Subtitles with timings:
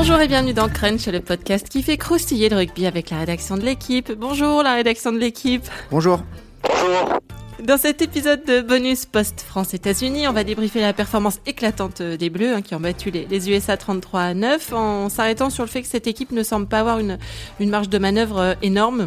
[0.00, 3.56] Bonjour et bienvenue dans Crunch, le podcast qui fait croustiller le rugby avec la rédaction
[3.56, 4.12] de l'équipe.
[4.12, 5.66] Bonjour la rédaction de l'équipe.
[5.90, 6.22] Bonjour.
[6.62, 7.18] Bonjour.
[7.64, 12.62] Dans cet épisode de bonus post-France-États-Unis, on va débriefer la performance éclatante des Bleus hein,
[12.62, 16.06] qui ont battu les, USA 33 à 9 en s'arrêtant sur le fait que cette
[16.06, 17.18] équipe ne semble pas avoir une,
[17.58, 19.06] une marge de manœuvre euh, énorme.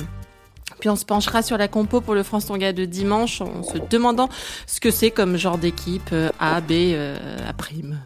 [0.81, 3.77] Puis on se penchera sur la compo pour le France Tonga de dimanche en se
[3.89, 4.27] demandant
[4.65, 7.17] ce que c'est comme genre d'équipe euh, A, B, euh,
[7.47, 7.99] A prime.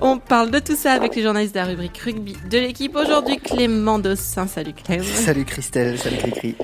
[0.00, 2.96] On parle de tout ça avec les journalistes de la rubrique rugby de l'équipe.
[2.96, 4.46] Aujourd'hui, Clément Dossin.
[4.46, 5.04] Salut Clément.
[5.04, 6.56] Salut Christelle, salut Cricri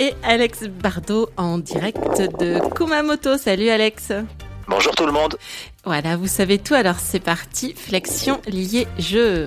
[0.00, 3.36] et Alex Bardot en direct de Kumamoto.
[3.36, 4.12] Salut Alex.
[4.66, 5.36] Bonjour tout le monde.
[5.84, 9.46] Voilà, vous savez tout, alors c'est parti, flexion liée jeu.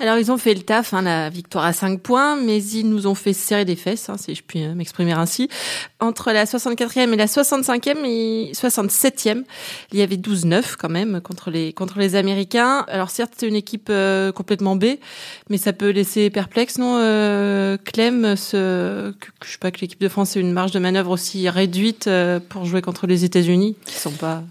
[0.00, 3.06] Alors ils ont fait le taf, hein, la victoire à 5 points, mais ils nous
[3.06, 5.48] ont fait serrer des fesses, hein, si je puis euh, m'exprimer ainsi.
[6.00, 9.44] Entre la 64e et la 65e et 67e,
[9.92, 12.84] il y avait 12-9 quand même contre les contre les Américains.
[12.88, 14.96] Alors certes c'est une équipe euh, complètement B,
[15.50, 19.12] mais ça peut laisser perplexe, non euh, Clem, ce,
[19.44, 22.40] je sais pas que l'équipe de France ait une marge de manœuvre aussi réduite euh,
[22.40, 24.42] pour jouer contre les États-Unis, qui sont pas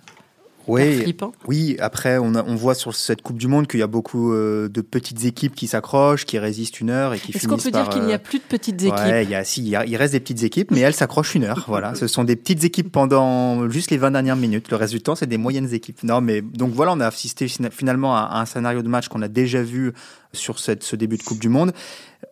[0.71, 1.15] oui,
[1.47, 4.69] oui, après, on, on, voit sur cette Coupe du Monde qu'il y a beaucoup euh,
[4.69, 7.89] de petites équipes qui s'accrochent, qui résistent une heure et qui Est-ce qu'on peut dire
[7.89, 8.97] qu'il n'y a euh, plus de petites équipes?
[8.97, 11.65] Ouais, il, y a, si, il, reste des petites équipes, mais elles s'accrochent une heure.
[11.67, 14.69] voilà, ce sont des petites équipes pendant juste les 20 dernières minutes.
[14.71, 16.03] Le reste du temps, c'est des moyennes équipes.
[16.03, 19.27] Non, mais donc voilà, on a assisté finalement à, un scénario de match qu'on a
[19.27, 19.93] déjà vu
[20.33, 21.73] sur cette, ce début de Coupe du Monde.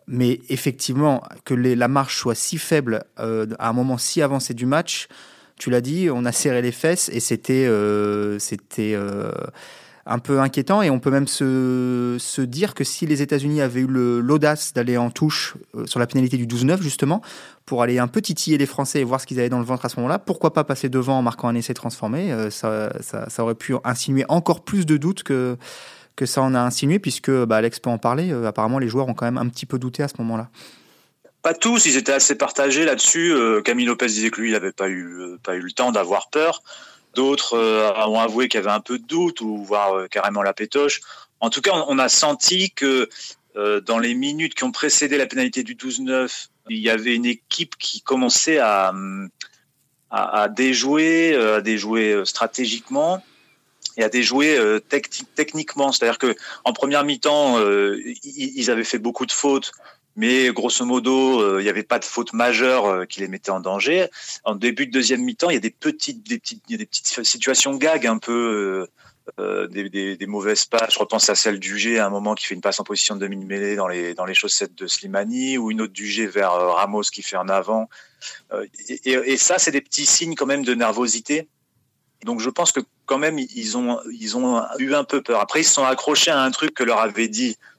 [0.06, 4.54] Mais effectivement, que les, la marche soit si faible euh, à un moment si avancé
[4.54, 5.08] du match,
[5.60, 9.30] tu l'as dit, on a serré les fesses et c'était euh, c'était euh,
[10.06, 10.80] un peu inquiétant.
[10.80, 14.96] Et on peut même se, se dire que si les États-Unis avaient eu l'audace d'aller
[14.96, 17.20] en touche euh, sur la pénalité du 12-9, justement,
[17.66, 19.84] pour aller un peu titiller les Français et voir ce qu'ils avaient dans le ventre
[19.84, 23.54] à ce moment-là, pourquoi pas passer devant en marquant un essai transformé ça, ça, aurait
[23.54, 25.58] pu insinuer encore plus de doutes que,
[26.16, 28.32] que ça en a insinué, puisque bah, Alex peut en parler.
[28.32, 30.48] apparemment, les joueurs ont quand même un petit peu douté à ce moment-là.
[31.42, 33.32] Pas tous, ils étaient assez partagés là-dessus.
[33.32, 35.90] Euh, Camille Lopez disait que lui, il n'avait pas eu, euh, pas eu le temps
[35.90, 36.62] d'avoir peur.
[37.14, 40.52] D'autres euh, ont avoué qu'il y avait un peu de doute ou voire carrément la
[40.52, 41.00] pétoche.
[41.40, 43.08] En tout cas, on, a senti que
[43.54, 47.76] dans les minutes qui ont précédé la pénalité du 12-9, il y avait une équipe
[47.78, 48.92] qui commençait à,
[50.10, 53.24] à, à déjouer, à déjouer stratégiquement
[53.96, 54.58] et à déjouer
[55.34, 55.92] techniquement.
[55.92, 57.58] C'est-à-dire que en première mi-temps,
[58.22, 59.72] ils avaient fait beaucoup de fautes
[60.20, 63.50] mais grosso modo, euh, il n'y avait pas de faute majeure euh, qui les mettait
[63.50, 64.06] en danger.
[64.44, 67.74] En début de deuxième mi-temps, il y a des petites, des petites, des petites situations
[67.74, 68.86] gag un peu.
[69.38, 70.92] Euh, des, mauvaises passes.
[70.92, 73.14] Je repense à celle du G à un moment qui fait une passe en position
[73.14, 76.52] de demi-mêlée dans les, dans les chaussettes de Slimani ou une autre du G vers
[76.52, 77.88] Ramos qui fait en avant.
[78.88, 81.48] et, ça, c'est des petits signes quand même de nervosité.
[82.24, 85.40] Donc je pense que quand même ils ont ils ont eu un peu peur.
[85.40, 87.69] Après ils se sont accrochés à un truc que leur avait dit euh,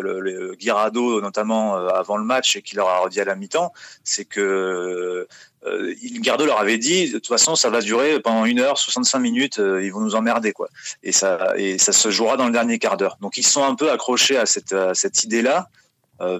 [0.00, 3.72] le, le, notamment euh, avant le match et qui leur a redit à la mi-temps,
[4.04, 5.26] c'est que
[5.64, 9.18] euh, Guirado leur avait dit de toute façon ça va durer pendant une heure 65
[9.18, 10.68] minutes ils vont nous emmerder quoi.
[11.02, 13.18] Et ça se jouera dans le dernier quart d'heure.
[13.20, 15.68] Donc ils sont un peu accrochés à cette, idée là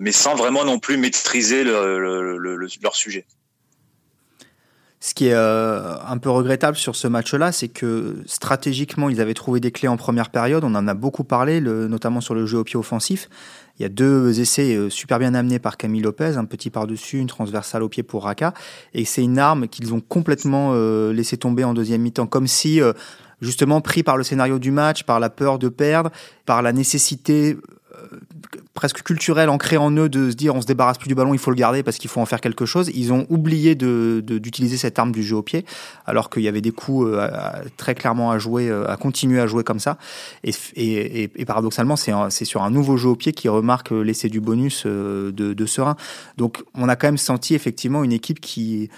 [0.00, 2.36] mais sans vraiment non plus maîtriser le,
[2.82, 3.26] leur sujet
[5.06, 9.34] ce qui est euh, un peu regrettable sur ce match-là, c'est que stratégiquement, ils avaient
[9.34, 10.64] trouvé des clés en première période.
[10.64, 13.28] On en a beaucoup parlé, notamment sur le jeu au pied offensif.
[13.78, 17.18] Il y a deux essais euh, super bien amenés par Camille Lopez, un petit par-dessus,
[17.20, 18.52] une transversale au pied pour Raka.
[18.94, 22.80] Et c'est une arme qu'ils ont complètement euh, laissé tomber en deuxième mi-temps, comme si,
[23.40, 26.10] justement, pris par le scénario du match, par la peur de perdre,
[26.46, 27.56] par la nécessité
[28.76, 31.40] presque culturel ancré en eux de se dire on se débarrasse plus du ballon, il
[31.40, 32.90] faut le garder parce qu'il faut en faire quelque chose.
[32.94, 35.64] Ils ont oublié d'utiliser de, d'utiliser cette arme du jeu au pied,
[36.06, 37.28] alors qu'il y avait des coups euh,
[37.76, 39.98] très clairement à jouer, euh, à continuer à jouer comme ça.
[40.44, 44.40] Et, et, et paradoxalement, c'est sur un nouveau jeu au pied qui remarque l'essai du
[44.40, 45.96] bonus euh, de, de Serein.
[46.36, 48.90] Donc on a quand même senti effectivement une équipe qui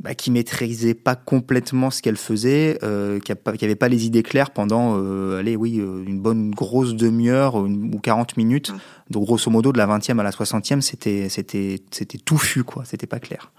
[0.00, 4.50] bah, qui maîtrisait pas complètement ce qu'elle faisait, euh, qui n'avait pas les idées claires
[4.50, 8.72] pendant, euh, allez, oui, euh, une bonne grosse demi-heure ou 40 minutes.
[9.10, 12.84] Donc, grosso modo, de la 20e à la 60e, c'était, c'était, c'était touffu, quoi.
[12.84, 13.50] C'était pas clair.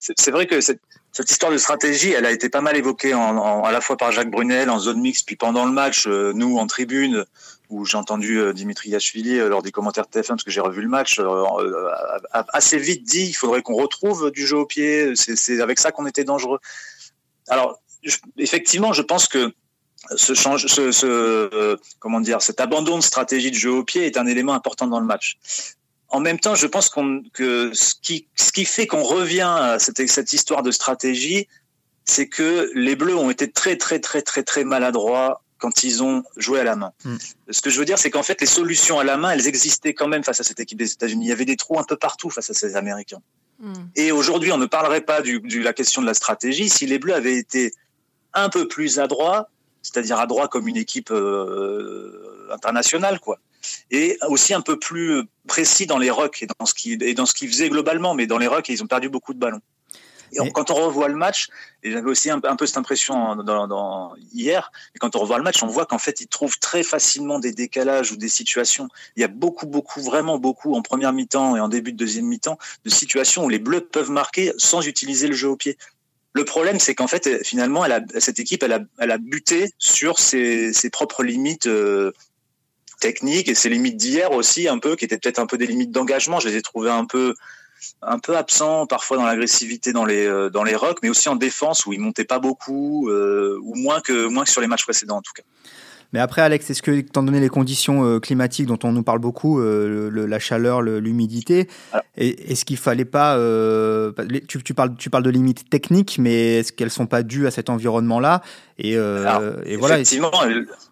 [0.00, 0.80] C'est vrai que cette,
[1.10, 3.96] cette, histoire de stratégie, elle a été pas mal évoquée en, en, à la fois
[3.96, 7.24] par Jacques Brunel en zone mixte, puis pendant le match, euh, nous en tribune,
[7.68, 10.60] où j'ai entendu euh, Dimitri Yachvili euh, lors des commentaires de TF1, parce que j'ai
[10.60, 11.20] revu le match,
[12.32, 16.06] assez vite dit il faudrait qu'on retrouve du jeu au pied, c'est avec ça qu'on
[16.06, 16.58] était dangereux.
[17.48, 17.80] Alors,
[18.36, 19.52] effectivement, je pense que
[20.14, 24.26] ce change, ce, comment dire, cet abandon de stratégie de jeu au pied est un
[24.26, 25.38] élément important dans le match
[26.10, 26.90] en même temps, je pense
[27.32, 31.48] que ce qui, ce qui fait qu'on revient à cette, cette histoire de stratégie,
[32.04, 36.22] c'est que les Bleus ont été très, très, très, très, très maladroits quand ils ont
[36.36, 36.92] joué à la main.
[37.04, 37.16] Hmm.
[37.50, 39.94] Ce que je veux dire, c'est qu'en fait, les solutions à la main, elles existaient
[39.94, 41.26] quand même face à cette équipe des États-Unis.
[41.26, 43.20] Il y avait des trous un peu partout face à ces Américains.
[43.58, 43.72] Hmm.
[43.96, 47.14] Et aujourd'hui, on ne parlerait pas de la question de la stratégie si les Bleus
[47.14, 47.72] avaient été
[48.34, 49.48] un peu plus adroits,
[49.82, 53.38] c'est-à-dire adroits comme une équipe euh, internationale, quoi.
[53.90, 57.26] Et aussi un peu plus précis dans les rucks et dans ce qu'ils et dans
[57.26, 59.60] ce qu'ils faisaient globalement, mais dans les rucks, ils ont perdu beaucoup de ballons.
[60.32, 61.48] Et quand on revoit le match,
[61.82, 65.44] et j'avais aussi un, peu cette impression dans, dans, hier, et quand on revoit le
[65.44, 68.88] match, on voit qu'en fait, ils trouvent très facilement des décalages ou des situations.
[69.16, 72.26] Il y a beaucoup, beaucoup, vraiment beaucoup en première mi-temps et en début de deuxième
[72.26, 75.76] mi-temps de situations où les Bleus peuvent marquer sans utiliser le jeu au pied.
[76.34, 79.70] Le problème, c'est qu'en fait, finalement, elle a, cette équipe, elle a, elle a buté
[79.78, 82.12] sur ses, ses propres limites euh,
[83.00, 85.90] techniques et ses limites d'hier aussi, un peu, qui étaient peut-être un peu des limites
[85.90, 86.38] d'engagement.
[86.40, 87.34] Je les ai trouvées un peu
[88.02, 91.36] un peu absent parfois dans l'agressivité dans les euh, dans les rocks, mais aussi en
[91.36, 94.84] défense où il montait pas beaucoup euh, ou moins que moins que sur les matchs
[94.84, 95.42] précédents en tout cas.
[96.14, 99.18] Mais après, Alex, est-ce que, étant donné les conditions euh, climatiques dont on nous parle
[99.18, 101.68] beaucoup, la chaleur, l'humidité,
[102.16, 103.36] est-ce qu'il fallait pas.
[104.48, 107.68] tu, parles, tu parles de limites techniques, mais est-ce qu'elles sont pas dues à cet
[107.68, 108.40] environnement-là?
[108.78, 108.96] Et, et,
[109.76, 109.96] voilà.
[109.96, 110.30] Effectivement,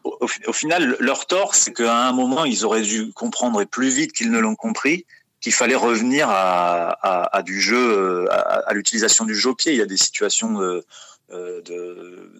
[0.04, 3.88] au, au, final, leur tort, c'est qu'à un moment, ils auraient dû comprendre et plus
[3.88, 5.06] vite qu'ils ne l'ont compris
[5.46, 8.26] qu'il fallait revenir à, du jeu, euh,
[8.66, 9.54] à, l'utilisation du jeu.
[9.66, 10.82] Il y a des situations euh,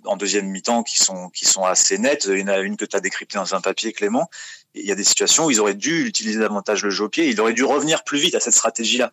[0.05, 2.26] en deuxième mi-temps qui sont, qui sont assez nettes.
[2.29, 4.29] Il y en a une que tu as décryptée dans un papier, Clément.
[4.75, 7.08] il y a des situations où ils auraient dû utiliser davantage le jeu.
[7.19, 9.12] Ils auraient dû revenir plus vite à cette stratégie-là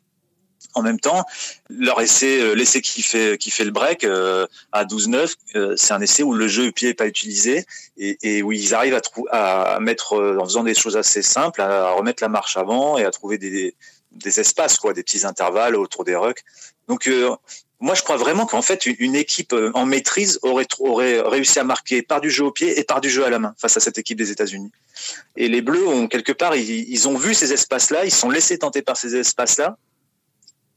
[0.73, 1.25] en même temps,
[1.69, 5.93] leur essai, euh, l'essai qui fait qui fait le break euh, à 12-9, euh, c'est
[5.93, 7.65] un essai où le jeu pied n'est pas utilisé
[7.97, 8.99] et, et, où ils arrivent
[9.31, 13.05] à, à mettre en faisant des choses assez simples, à, remettre la marche avant et
[13.05, 13.75] à trouver des,
[14.11, 16.43] des espaces quoi, des petits intervalles autour des rucks.
[16.87, 17.09] Donc
[17.79, 22.01] moi, je crois vraiment qu'en fait, une, équipe en maîtrise aurait, aurait réussi à marquer
[22.01, 23.97] par du jeu au pied et par du jeu à la main face à cette
[23.97, 24.71] équipe des États-Unis.
[25.35, 28.57] Et les Bleus ont quelque part, ils, ils ont vu ces espaces-là, ils sont laissés
[28.57, 29.77] tenter par ces espaces-là,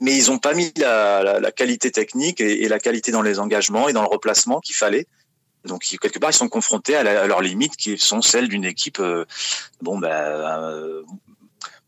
[0.00, 3.88] mais ils n'ont pas mis la, la, qualité technique et, la qualité dans les engagements
[3.88, 5.06] et dans le replacement qu'il fallait.
[5.64, 9.25] Donc quelque part, ils sont confrontés à, leurs limites qui sont celles d'une équipe, euh,
[9.81, 11.02] bon ben euh,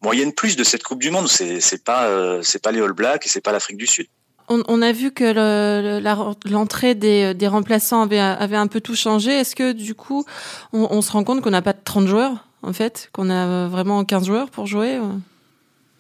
[0.03, 1.29] moyenne plus de cette Coupe du Monde.
[1.29, 4.07] C'est pas euh, c'est pas les All Blacks et c'est pas l'Afrique du Sud.
[4.51, 6.01] On, a vu que
[6.49, 9.31] l'entrée des, des, remplaçants avait, avait, un peu tout changé.
[9.31, 10.25] Est-ce que du coup,
[10.73, 13.69] on, on se rend compte qu'on n'a pas de 30 joueurs en fait, qu'on a
[13.69, 14.99] vraiment 15 joueurs pour jouer?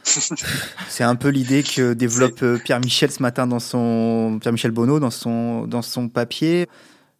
[0.04, 4.70] C'est un peu l'idée que développe euh, Pierre Michel ce matin dans son Pierre Michel
[4.70, 6.68] Bonneau dans son dans son papier.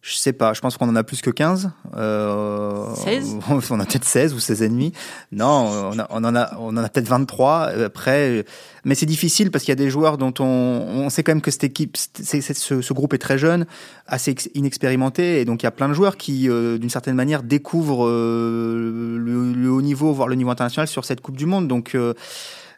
[0.01, 1.71] Je sais pas, je pense qu'on en a plus que 15.
[1.97, 3.39] Euh, 16
[3.69, 4.93] On a peut-être 16 ou 16 ennemis.
[5.33, 7.71] Non, on, on en a, on en a peut-être 23.
[7.83, 8.45] Après,
[8.85, 11.41] mais c'est difficile parce qu'il y a des joueurs dont on, on sait quand même
[11.41, 13.65] que cette équipe, c'est, ce, ce, groupe est très jeune,
[14.07, 15.41] assez inexpérimenté.
[15.41, 19.17] Et donc il y a plein de joueurs qui, euh, d'une certaine manière, découvrent euh,
[19.19, 21.67] le, le, haut niveau, voire le niveau international sur cette Coupe du Monde.
[21.67, 22.13] Donc euh,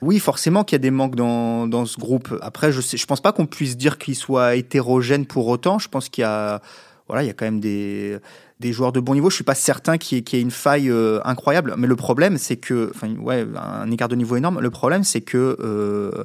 [0.02, 2.36] oui, forcément qu'il y a des manques dans, dans ce groupe.
[2.42, 5.78] Après, je ne je pense pas qu'on puisse dire qu'il soit hétérogène pour autant.
[5.78, 6.62] Je pense qu'il y a,
[7.08, 8.18] voilà, il y a quand même des,
[8.60, 9.30] des joueurs de bon niveau.
[9.30, 11.76] Je suis pas certain qu'il y, ait une faille euh, incroyable.
[11.78, 14.60] Mais le problème, c'est que, enfin, ouais, un écart de niveau énorme.
[14.60, 16.24] Le problème, c'est que euh,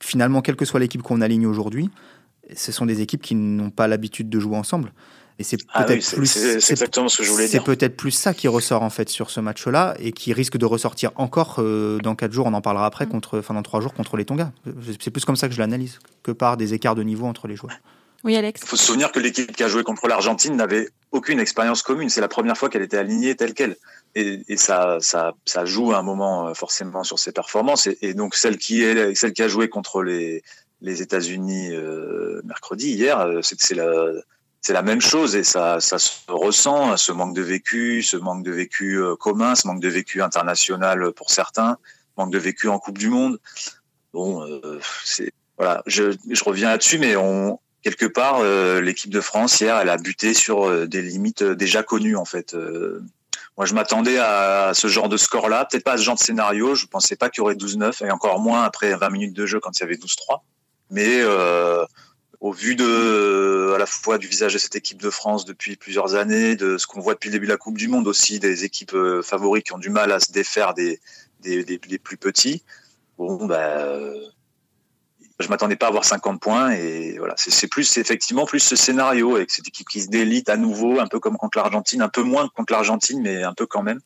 [0.00, 1.90] finalement, quelle que soit l'équipe qu'on aligne aujourd'hui,
[2.54, 4.92] ce sont des équipes qui n'ont pas l'habitude de jouer ensemble.
[5.38, 6.26] Et c'est ah peut-être plus.
[6.26, 7.62] C'est exactement ce que je voulais dire.
[7.64, 10.66] C'est peut-être plus ça qui ressort en fait sur ce match-là et qui risque de
[10.66, 12.46] ressortir encore euh, dans quatre jours.
[12.46, 13.10] On en parlera après mm.
[13.10, 14.52] contre, enfin dans trois jours contre les Tonga.
[15.00, 17.54] C'est plus comme ça que je l'analyse que par des écarts de niveau entre les
[17.54, 17.76] joueurs.
[18.24, 18.62] Oui, Alex.
[18.64, 22.08] Il faut se souvenir que l'équipe qui a joué contre l'Argentine n'avait aucune expérience commune.
[22.08, 23.76] C'est la première fois qu'elle était alignée telle qu'elle.
[24.16, 27.86] Et, et ça, ça, ça, joue à un moment euh, forcément sur ses performances.
[27.86, 30.42] Et, et, donc celle qui est, celle qui a joué contre les,
[30.80, 34.12] les États-Unis euh, mercredi hier, c'est la
[34.60, 38.44] c'est la même chose et ça, ça se ressent, ce manque de vécu, ce manque
[38.44, 41.78] de vécu euh, commun, ce manque de vécu international pour certains,
[42.16, 43.38] manque de vécu en Coupe du Monde.
[44.12, 44.80] Bon, euh,
[45.56, 46.12] voilà, je,
[46.44, 47.14] reviens là-dessus, mais
[47.82, 52.16] quelque part euh, l'équipe de France hier, elle a buté sur des limites déjà connues
[52.16, 52.56] en fait.
[53.56, 56.74] moi, je m'attendais à ce genre de score-là, peut-être pas à ce genre de scénario.
[56.74, 59.60] Je pensais pas qu'il y aurait 12-9 et encore moins après 20 minutes de jeu
[59.60, 60.40] quand il y avait 12-3.
[60.90, 61.22] Mais
[62.40, 66.14] au vu de à la fois du visage de cette équipe de France depuis plusieurs
[66.14, 68.64] années, de ce qu'on voit depuis le début de la Coupe du Monde aussi, des
[68.64, 71.00] équipes euh, favorites qui ont du mal à se défaire des,
[72.02, 72.62] plus petits.
[73.16, 74.12] Bon, bah,
[75.40, 79.36] je m'attendais pas à avoir 50 points et voilà, c'est plus effectivement plus ce scénario
[79.36, 82.22] avec cette équipe qui se délite à nouveau, un peu comme contre l'Argentine, un peu
[82.22, 84.00] moins contre l'Argentine, mais un peu quand même.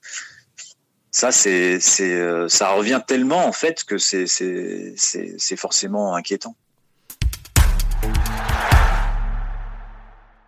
[1.11, 4.27] Ça, c'est, euh, ça revient tellement en fait que c'est
[5.57, 6.57] forcément inquiétant.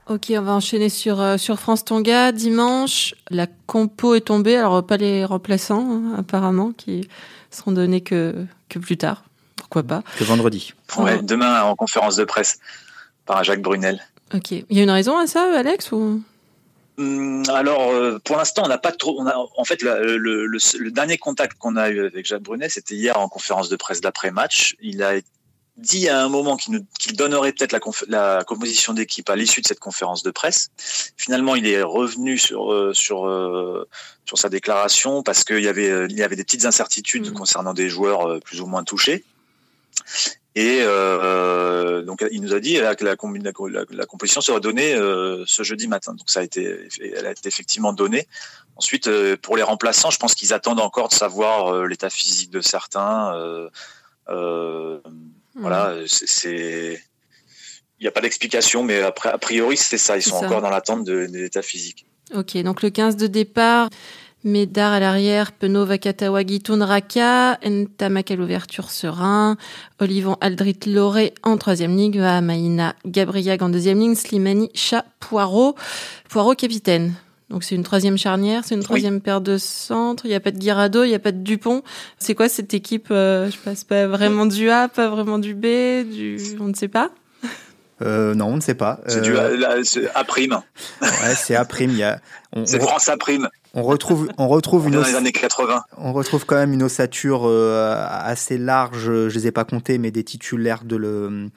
[0.07, 2.31] Ok, on va enchaîner sur, euh, sur France Tonga.
[2.31, 4.57] Dimanche, la compo est tombée.
[4.57, 7.09] Alors, pas les remplaçants, hein, apparemment, qui
[7.51, 9.25] seront donnés que, que plus tard.
[9.57, 10.75] Pourquoi pas Que vendredi.
[10.99, 12.59] Ouais, demain, en conférence de presse,
[13.25, 14.03] par Jacques Brunel.
[14.35, 14.51] Ok.
[14.51, 16.23] Il y a une raison à ça, Alex ou...
[16.99, 19.17] Hum, alors, euh, pour l'instant, on n'a pas trop.
[19.19, 22.69] On a, en fait, le, le, le, dernier contact qu'on a eu avec Jacques Brunet,
[22.69, 24.77] c'était hier en conférence de presse d'après-match.
[24.81, 25.15] Il a
[25.77, 29.67] dit à un moment qu'il qu donnerait peut-être la, la, composition d'équipe à l'issue de
[29.67, 30.71] cette conférence de presse.
[31.17, 33.89] Finalement, il est revenu sur euh, sur euh,
[34.25, 37.35] sur sa déclaration parce qu'il y avait il y avait des petites incertitudes mmh.
[37.35, 39.25] concernant des joueurs plus ou moins touchés.
[40.57, 43.15] Et euh, donc il nous a dit que la,
[43.91, 46.15] la, composition sera donnée euh, ce jeudi matin.
[46.15, 48.29] Donc ça a été, elle a été effectivement donnée.
[48.77, 52.51] Ensuite, euh, pour les remplaçants, je pense qu'ils attendent encore de savoir euh, l'état physique
[52.51, 53.33] de certains.
[54.29, 55.01] Euh,
[55.55, 56.07] voilà, mmh.
[56.07, 57.03] c'est,
[57.99, 60.17] il n'y a pas d'explication, mais après, a priori c'est ça.
[60.17, 62.07] Ils sont encore dans l'attente de, de l'état physique.
[62.35, 63.89] Ok, donc le 15 de départ.
[64.47, 69.57] Médard à l'arrière, Penaud, Vakatawagi, Tunraka, Ntamak à l'ouverture, Serein,
[70.01, 75.77] Olivon, Aldrit, Loré en troisième ligne, Maïna, Gabriag en deuxième ligne, Slimani, Chat, Poirot,
[76.29, 77.15] Poirot capitaine.
[77.51, 80.25] Donc c'est une troisième charnière, c'est une troisième paire de centres.
[80.25, 81.83] Il n'y a pas de Guirado, il n'y a pas de Dupont.
[82.19, 86.09] C'est quoi cette équipe euh, Je passe pas vraiment du A, pas vraiment du B,
[86.11, 87.11] du on ne sait pas.
[88.03, 89.01] Euh, non, on ne sait pas.
[89.07, 89.83] C'est du euh,
[90.15, 90.61] A, prime.
[91.01, 92.19] Ouais, c'est A prime.
[92.65, 93.49] C'est France A prime.
[93.73, 94.97] On retrouve, on retrouve une.
[94.97, 95.83] années 80.
[95.99, 99.05] On retrouve quand même une ossature euh, assez large.
[99.05, 101.51] Je les ai pas comptés, mais des titulaires de le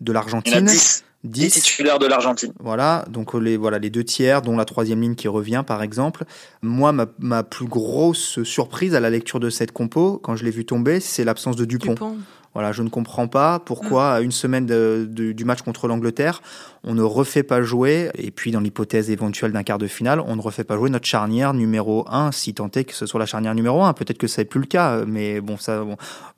[0.00, 0.64] de l'Argentine.
[0.64, 1.04] 10.
[1.24, 2.52] 10 titulaires de l'Argentine.
[2.60, 6.24] Voilà, donc les voilà les deux tiers, dont la troisième ligne qui revient par exemple.
[6.62, 10.50] Moi, ma, ma plus grosse surprise à la lecture de cette compo, quand je l'ai
[10.50, 11.92] vu tomber, c'est l'absence de Dupont.
[11.92, 12.16] Dupont.
[12.58, 16.42] Voilà, je ne comprends pas pourquoi, à une semaine du match contre l'Angleterre,
[16.82, 20.34] on ne refait pas jouer, et puis dans l'hypothèse éventuelle d'un quart de finale, on
[20.34, 23.26] ne refait pas jouer notre charnière numéro 1, si tant est que ce soit la
[23.26, 23.92] charnière numéro 1.
[23.92, 25.84] Peut-être que ça n'est plus le cas, mais bon, ça,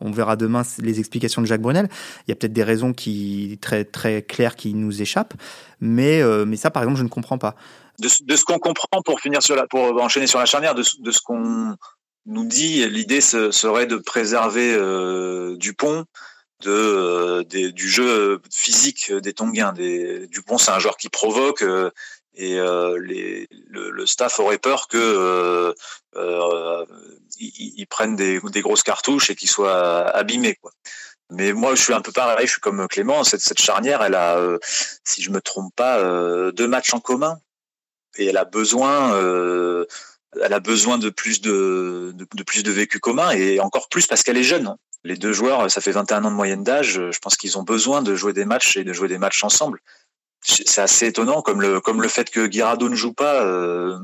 [0.00, 1.88] on verra demain les explications de Jacques Brunel.
[2.28, 5.32] Il y a peut-être des raisons qui, très, très claires qui nous échappent,
[5.80, 7.54] mais, euh, mais ça, par exemple, je ne comprends pas.
[7.98, 11.10] De, ce qu'on comprend pour finir sur la, pour enchaîner sur la charnière, de, de
[11.12, 11.76] ce qu'on
[12.26, 16.04] nous dit l'idée serait de préserver euh, Dupont
[16.62, 19.72] de, euh, du jeu physique des Tongiens.
[19.72, 21.90] Des, Dupont, c'est un joueur qui provoque euh,
[22.34, 22.58] et
[23.00, 25.74] les, le, staff aurait peur que
[27.38, 30.54] ils, prennent des, des, grosses cartouches et qu'ils soient abîmés.
[30.62, 30.70] Quoi.
[31.30, 32.46] Mais moi, je suis un peu pareil.
[32.46, 33.24] Je suis comme Clément.
[33.24, 34.40] Cette, cette charnière, elle a,
[35.04, 36.00] si je me trompe pas,
[36.52, 37.38] deux matchs en commun
[38.16, 39.12] et elle a besoin
[40.40, 44.44] elle a besoin de plus de, de, vécu commun et encore plus parce qu'elle est
[44.44, 44.74] jeune.
[45.02, 47.00] Les deux joueurs, ça fait 21 ans de moyenne d'âge.
[47.10, 49.80] Je pense qu'ils ont besoin de jouer des matchs et de jouer des matchs ensemble.
[50.42, 53.42] C'est assez étonnant, comme le fait que Guirado ne joue pas.
[53.44, 53.98] Euh,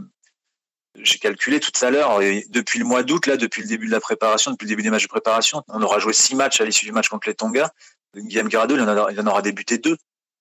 [0.98, 4.00] j'ai calculé tout à l'heure, depuis le mois d'août, là, depuis le début de la
[4.00, 6.86] préparation, depuis le début des matchs de préparation, on aura joué six matchs à l'issue
[6.86, 7.70] du match contre les Tonga.
[8.14, 9.96] Guillaume Guirado, il en, en aura débuté deux,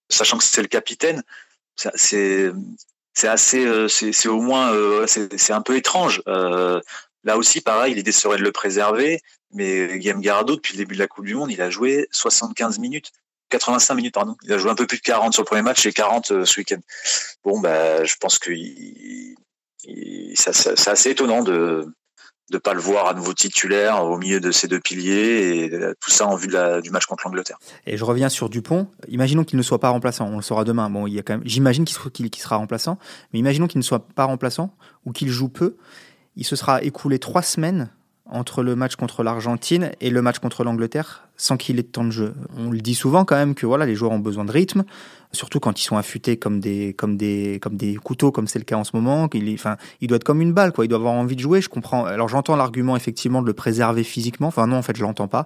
[0.09, 1.23] sachant que c'est le capitaine.
[3.15, 6.21] C'est assez, euh, c'est au moins, euh, c'est un peu étrange.
[6.27, 6.81] Euh,
[7.23, 9.21] là aussi, pareil, l'idée serait de le préserver,
[9.53, 12.77] mais Guillaume Garado, depuis le début de la Coupe du Monde, il a joué 75
[12.79, 13.11] minutes.
[13.49, 14.35] 85 minutes, pardon.
[14.43, 16.59] Il a joué un peu plus de 40 sur le premier match et 40 ce
[16.59, 16.79] week-end.
[17.43, 18.51] Bon, bah, je pense que
[20.33, 21.87] c'est assez étonnant de,
[22.51, 26.11] de pas le voir à nouveau titulaire au milieu de ces deux piliers et tout
[26.11, 26.47] ça en vue
[26.81, 27.57] du match contre l'Angleterre.
[27.87, 28.87] Et je reviens sur Dupont.
[29.07, 30.27] Imaginons qu'il ne soit pas remplaçant.
[30.27, 30.89] On le saura demain.
[30.89, 31.43] Bon, il y a quand même.
[31.45, 32.99] J'imagine qu'il sera remplaçant,
[33.33, 34.75] mais imaginons qu'il ne soit pas remplaçant
[35.05, 35.75] ou qu'il joue peu.
[36.35, 37.89] Il se sera écoulé trois semaines
[38.25, 42.05] entre le match contre l'Argentine et le match contre l'Angleterre sans qu'il ait de temps
[42.05, 42.33] de jeu.
[42.57, 44.83] On le dit souvent quand même que voilà, les joueurs ont besoin de rythme,
[45.31, 48.65] surtout quand ils sont affûtés comme des comme des comme des couteaux comme c'est le
[48.65, 50.97] cas en ce moment, qu'il enfin, il doit être comme une balle quoi, il doit
[50.97, 52.05] avoir envie de jouer, je comprends.
[52.05, 54.47] Alors j'entends l'argument effectivement de le préserver physiquement.
[54.47, 55.45] Enfin non, en fait, je l'entends pas.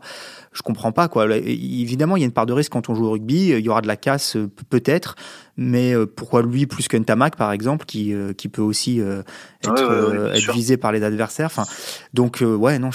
[0.51, 1.25] Je comprends pas quoi.
[1.35, 3.69] Évidemment, il y a une part de risque quand on joue au rugby, il y
[3.69, 4.37] aura de la casse
[4.69, 5.15] peut-être,
[5.57, 9.23] mais euh, pourquoi lui plus qu'un Tamac par exemple qui euh, qui peut aussi euh,
[9.63, 11.47] être, être visé par les adversaires.
[11.47, 11.65] Enfin
[12.13, 12.91] donc ouais non,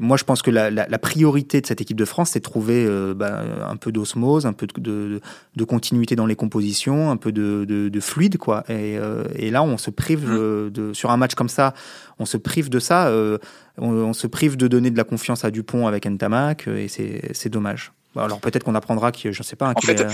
[0.00, 2.84] moi je pense que la, la, la priorité de cette équipe de France c'est trouver
[2.86, 5.20] euh, bah, un peu d'osmose, un peu de,
[5.56, 8.64] de, continuité dans les compositions, un peu de, de fluide, quoi.
[8.68, 10.70] Et, euh, et, là, on se prive mmh.
[10.70, 11.74] de, sur un match comme ça,
[12.18, 13.38] on se prive de ça, euh,
[13.78, 17.92] on, se prive de donner de la confiance à Dupont avec Ntamak, et c'est dommage.
[18.16, 19.72] Alors peut-être qu'on apprendra que je sais pas.
[19.74, 20.04] En fait,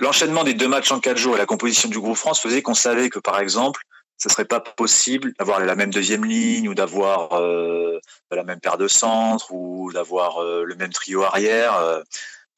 [0.00, 2.74] l'enchaînement des deux matchs en quatre jours et la composition du groupe France faisait qu'on
[2.74, 3.80] savait que par exemple,
[4.18, 8.78] ce serait pas possible d'avoir la même deuxième ligne ou d'avoir euh, la même paire
[8.78, 11.76] de centres ou d'avoir euh, le même trio arrière.
[11.76, 12.02] Euh,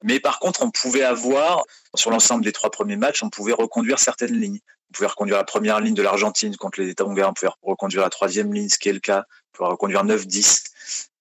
[0.02, 3.98] Mais par contre, on pouvait avoir, sur l'ensemble des trois premiers matchs, on pouvait reconduire
[3.98, 4.60] certaines lignes.
[4.90, 8.10] On pouvait reconduire la première ligne de l'Argentine contre les Tonga, on pouvait reconduire la
[8.10, 10.64] troisième ligne, ce qui est le cas, on pouvait reconduire 9-10.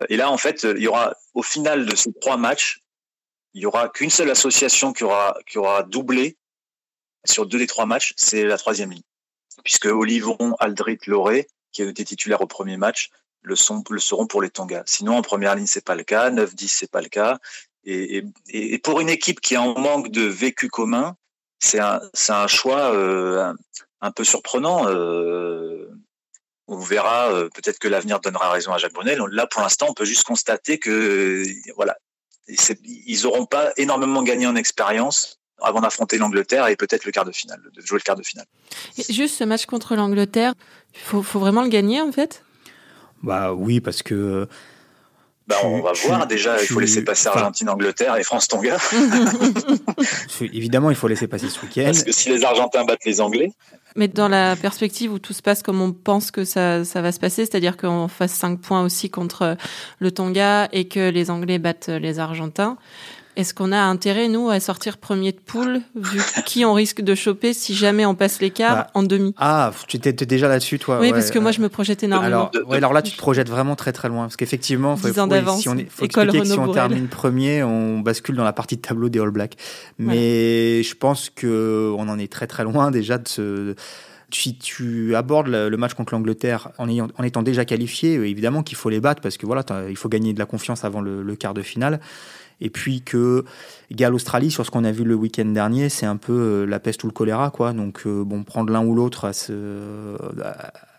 [0.09, 2.79] Et là, en fait, il y aura, au final de ces trois matchs,
[3.53, 6.37] il y aura qu'une seule association qui aura, qui aura doublé
[7.25, 9.03] sur deux des trois matchs, c'est la troisième ligne.
[9.63, 13.09] Puisque Olivon, Aldrit, Loré, qui été titulaires au premier match,
[13.41, 14.83] le, sont, le seront pour les Tonga.
[14.85, 16.29] Sinon, en première ligne, c'est pas le cas.
[16.31, 17.39] 9-10, c'est pas le cas.
[17.85, 21.15] Et, et, pour une équipe qui est en manque de vécu commun,
[21.59, 23.53] c'est un, un choix euh,
[24.01, 24.87] un, peu surprenant.
[24.89, 25.89] Euh,
[26.67, 29.21] on verra, euh, peut-être que l'avenir donnera raison à Jacques Brunel.
[29.31, 31.45] Là, pour l'instant, on peut juste constater que
[31.75, 31.97] voilà,
[32.47, 37.31] ils n'auront pas énormément gagné en expérience avant d'affronter l'Angleterre et peut-être le quart de
[37.31, 38.45] finale, de jouer le quart de finale.
[39.09, 40.53] juste ce match contre l'Angleterre,
[40.93, 42.43] il faut, faut, vraiment le gagner en fait?
[43.23, 44.47] Bah oui, parce que
[45.47, 48.77] bah, on va voir déjà, il faut laisser passer Argentine, Angleterre et France Tonga.
[50.41, 51.85] Évidemment, il faut laisser passer ce week-end.
[51.85, 53.53] Parce que si les Argentins battent les Anglais.
[53.95, 57.13] Mais dans la perspective où tout se passe comme on pense que ça, ça va
[57.13, 59.55] se passer, c'est-à-dire qu'on fasse 5 points aussi contre
[59.99, 62.77] le Tonga et que les Anglais battent les Argentins,
[63.37, 67.13] est-ce qu'on a intérêt, nous, à sortir premier de poule, vu qui on risque de
[67.13, 69.35] choper si jamais on passe l'écart bah, en demi?
[69.37, 72.49] Ah, tu étais déjà là-dessus, toi Oui, parce que moi, je me projette énormément.
[72.49, 74.23] Alors, alors là, tu te projettes vraiment très très loin.
[74.23, 78.35] Parce qu'effectivement, il faut, si on, faut expliquer que si on termine premier, on bascule
[78.35, 79.55] dans la partie de tableau des All Blacks.
[79.99, 83.75] Mais je pense qu'on en est très très loin déjà de ce
[84.31, 88.89] si tu abordes le match contre l'Angleterre en, en, étant déjà qualifié, évidemment qu'il faut
[88.89, 91.53] les battre parce que voilà, il faut gagner de la confiance avant le, le quart
[91.53, 91.99] de finale
[92.61, 93.43] et puis que
[93.91, 96.79] égal Australie sur ce qu'on a vu le week-end dernier c'est un peu euh, la
[96.79, 100.17] peste ou le choléra quoi donc euh, bon prendre l'un ou l'autre à ce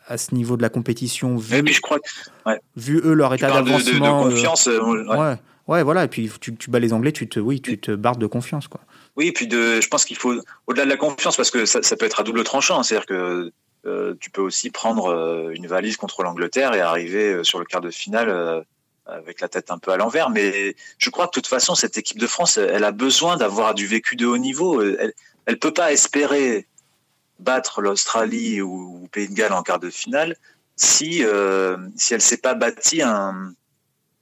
[0.07, 1.99] à ce niveau de la compétition vu, je crois
[2.77, 5.17] vu eux leur état d'avancement de, confiance euh, ouais.
[5.17, 5.35] ouais.
[5.69, 8.27] Voilà et puis tu, tu, bats les Anglais tu te oui tu te barres de
[8.27, 8.81] confiance quoi
[9.17, 10.35] oui et puis de je pense qu'il faut
[10.67, 13.53] au-delà de la confiance parce que ça, peut être à double tranchant c'est-à-dire que
[14.21, 18.65] tu peux aussi prendre une valise contre l'Angleterre et arriver sur le quart de finale
[19.07, 20.31] avec la tête un peu à l'envers.
[20.31, 23.75] Mais je crois que de toute façon, cette équipe de France, elle a besoin d'avoir
[23.75, 24.83] du vécu de haut niveau.
[24.83, 25.13] Elle
[25.49, 26.67] ne peut pas espérer
[27.39, 30.37] battre l'Australie ou, Pays de Galles en quart de finale
[30.77, 33.53] si, euh, si elle s'est pas bâti un,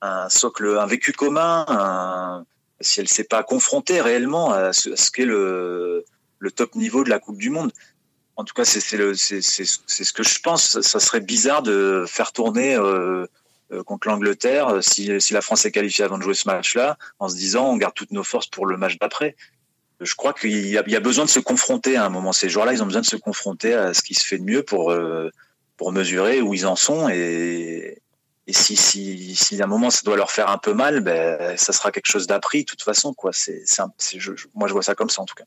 [0.02, 2.44] un socle, un vécu commun,
[2.80, 6.04] si elle ne s'est pas confrontée réellement à ce, qu'est le,
[6.38, 7.72] le top niveau de la Coupe du Monde.
[8.36, 10.80] En tout cas, c'est ce que je pense.
[10.80, 13.26] Ça serait bizarre de faire tourner euh,
[13.72, 16.96] euh, contre l'Angleterre, euh, si, si, la France est qualifiée avant de jouer ce match-là,
[17.18, 19.34] en se disant on garde toutes nos forces pour le match d'après.
[20.00, 22.32] Je crois qu'il y, y, a besoin de se confronter à un moment.
[22.32, 24.62] Ces joueurs-là, ils ont besoin de se confronter à ce qui se fait de mieux
[24.62, 25.30] pour euh,
[25.76, 27.98] pour mesurer où ils en sont et,
[28.46, 31.56] et si, si, si à un moment ça doit leur faire un peu mal, ben
[31.56, 33.32] ça sera quelque chose d'appris de toute façon quoi.
[33.32, 33.64] C'est,
[34.16, 35.44] je, moi je vois ça comme ça en tout cas.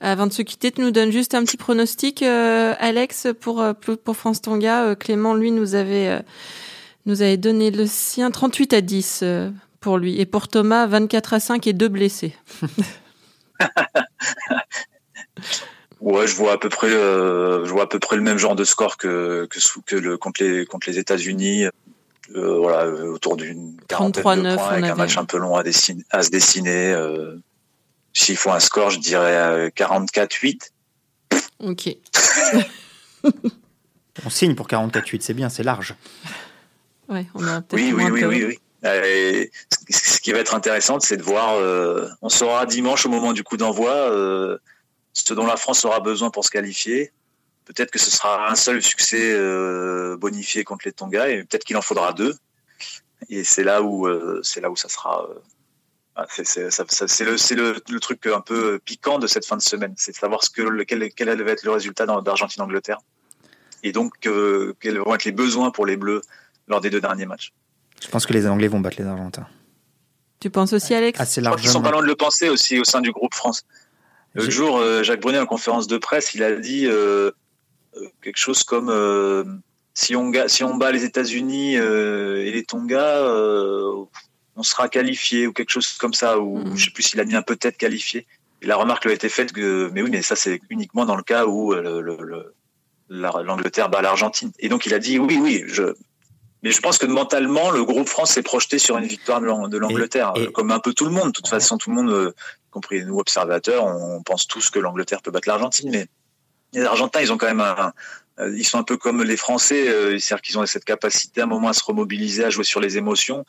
[0.00, 3.64] Avant de se quitter, tu nous donnes juste un petit pronostic, euh, Alex, pour
[4.04, 4.94] pour France Tonga.
[4.94, 6.22] Clément, lui, nous avait
[7.08, 10.20] nous avait donné le sien 38 à 10 euh, pour lui.
[10.20, 12.36] Et pour Thomas, 24 à 5 et deux blessés.
[16.00, 18.54] ouais, je vois à peu près, euh, je vois à peu près le même genre
[18.54, 21.64] de score que que, que le contre les contre les États-Unis.
[22.34, 26.04] Euh, voilà, autour d'une 33 9 points, avec un match un peu long à, dessiner,
[26.10, 26.94] à se dessiner.
[28.12, 30.70] S'il faut un score, je dirais 44-8.
[31.60, 31.96] Ok.
[34.26, 35.94] On signe pour 44-8, c'est bien, c'est large.
[37.08, 39.46] Ouais, on a oui, oui, oui, oui, oui, euh,
[39.90, 41.54] ce qui va être intéressant, c'est de voir.
[41.54, 44.58] Euh, on saura dimanche au moment du coup d'envoi euh,
[45.12, 47.12] ce dont la France aura besoin pour se qualifier.
[47.68, 49.38] Peut-être que ce sera un seul succès
[50.16, 52.34] bonifié contre les Tonga et peut-être qu'il en faudra deux.
[53.28, 54.08] Et c'est là où
[54.42, 55.28] c'est là où ça sera.
[56.16, 60.10] Ah, c'est le, le, le, truc un peu piquant de cette fin de semaine, c'est
[60.10, 62.98] de savoir ce que, quel, quel va être le résultat d'Argentine-Angleterre.
[63.84, 66.22] Et donc, quels vont être les besoins pour les Bleus
[66.68, 67.52] lors des deux derniers matchs.
[68.02, 69.46] Je pense que les Anglais vont battre les Argentins.
[70.40, 71.18] Tu penses aussi, Alex?
[71.18, 71.64] Assez largement.
[71.64, 73.64] Ils sont pas loin de le penser aussi au sein du groupe France.
[74.34, 77.32] Le jour, euh, Jacques Brunet, en conférence de presse, il a dit euh, euh,
[78.22, 79.60] quelque chose comme
[79.94, 83.22] si, on, si on bat les États-Unis et les Tonga,
[84.56, 86.38] on sera qualifié ou quelque chose comme ça.
[86.38, 86.76] Ou mm.
[86.76, 88.26] je sais plus s'il a mis un peut-être qualifié.
[88.60, 91.16] Et la remarque lui a été faite que, mais oui, mais ça c'est uniquement dans
[91.16, 91.74] le cas où
[93.08, 94.52] l'Angleterre bat l'Argentine.
[94.58, 95.94] Et donc il a dit oui, oui, je,
[96.62, 100.32] mais je pense que mentalement, le groupe France s'est projeté sur une victoire de l'Angleterre,
[100.54, 101.28] comme un peu tout le monde.
[101.28, 102.34] De toute façon, tout le monde, euh,
[102.66, 105.90] y compris nous observateurs, on pense tous que l'Angleterre peut battre l'Argentine.
[105.90, 106.08] Mais
[106.72, 107.92] les Argentins, ils ont quand même un,
[108.40, 111.44] euh, ils sont un peu comme les Français, euh, c'est-à-dire qu'ils ont cette capacité à
[111.44, 113.44] un moment à se remobiliser, à jouer sur les émotions.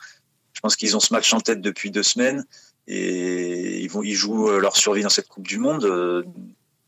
[0.52, 2.44] Je pense qu'ils ont ce match en tête depuis deux semaines
[2.86, 5.84] et ils vont, ils jouent leur survie dans cette Coupe du Monde.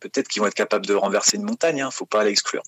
[0.01, 1.81] Peut-être qu'ils vont être capables de renverser une montagne.
[1.81, 2.62] Hein, faut pas l'exclure.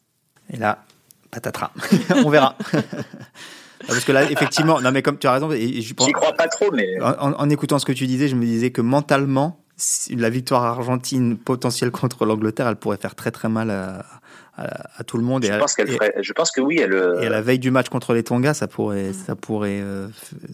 [0.53, 0.85] Et là,
[1.33, 1.73] patatras.
[2.25, 2.57] On verra.
[3.87, 6.49] Parce que là, effectivement, non mais comme tu as raison, et je J'y crois pas
[6.49, 9.64] trop, mais en, écoutant ce que tu disais, je me disais que mentalement,
[10.11, 15.25] la victoire argentine potentielle contre l'Angleterre, elle pourrait faire très très mal à, tout le
[15.25, 15.45] monde.
[15.45, 16.15] Je pense qu'elle ferait.
[16.21, 16.93] Je pense que oui, elle.
[16.93, 20.07] Euh, et à la veille du match contre les Tonga, ça pourrait, ça pourrait, euh,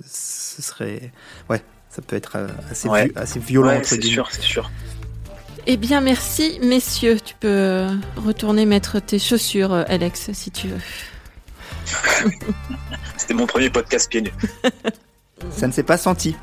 [0.07, 1.13] ce serait,
[1.51, 3.69] ouais, ça peut être euh, assez, assez violent.
[3.69, 4.71] Ouais, c'est sûr, c'est sûr.
[5.67, 7.19] Eh bien, merci, messieurs.
[7.23, 10.81] Tu peux retourner mettre tes chaussures, Alex, si tu veux.
[13.19, 14.33] C'était mon premier podcast pieds nus.
[15.51, 16.35] Ça ne s'est pas senti.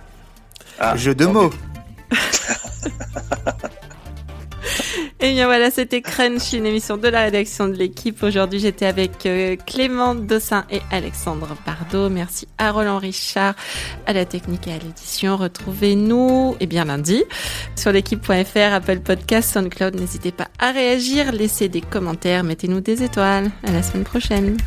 [0.79, 1.51] Ah, Jeu de mots.
[5.19, 8.21] Et eh bien voilà, c'était Crunch, une émission de la rédaction de l'équipe.
[8.23, 12.09] Aujourd'hui, j'étais avec euh, Clément Dossin et Alexandre Bardot.
[12.09, 13.55] Merci à Roland Richard,
[14.05, 15.37] à la technique et à l'édition.
[15.37, 17.23] Retrouvez-nous, et eh bien lundi,
[17.75, 19.95] sur l'équipe.fr, Apple Podcast, SoundCloud.
[19.95, 23.51] N'hésitez pas à réagir, laissez des commentaires, mettez-nous des étoiles.
[23.63, 24.57] À la semaine prochaine.